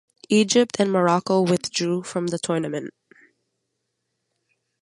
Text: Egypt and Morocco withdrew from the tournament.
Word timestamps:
Egypt 0.31 0.77
and 0.79 0.91
Morocco 0.91 1.43
withdrew 1.43 2.01
from 2.01 2.25
the 2.25 2.39
tournament. 2.39 2.91